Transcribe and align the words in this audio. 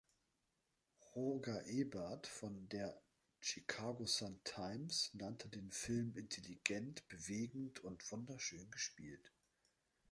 Roger 1.13 1.63
Ebert 1.67 2.25
von 2.25 2.67
der 2.69 2.99
„Chicago 3.39 4.07
Sun-Times“ 4.07 5.11
nannte 5.13 5.47
den 5.47 5.69
Film 5.69 6.15
„intelligent, 6.17 7.07
bewegend 7.07 7.81
und 7.83 8.11
wunderschön 8.11 8.71
gespielt“. 8.71 9.31